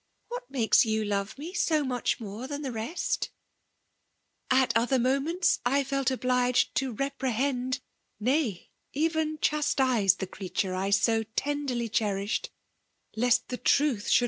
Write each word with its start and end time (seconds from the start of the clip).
What 0.29 0.45
a&akes 0.51 0.83
you 0.83 1.05
love 1.05 1.37
me 1.37 1.53
so 1.53 1.83
much 1.83 2.17
saore 2.17 2.47
th^ 2.47 2.63
the 2.63 2.69
restr 2.69 3.29
At 4.49 4.75
other 4.75 4.97
moments, 4.97 5.59
I 5.63 5.83
felt 5.83 6.09
obliged 6.09 6.73
to 6.77 6.95
yeprehrad— 6.95 7.81
nay, 8.19 8.71
even 8.93 9.37
chastise 9.43 10.15
the 10.15 10.25
creature 10.25 10.73
I 10.73 10.89
so 10.89 11.21
tenderly 11.35 11.87
cherished^ 11.87 12.49
lest 13.15 13.49
the 13.49 13.57
truth 13.57 14.09
should 14.09 14.19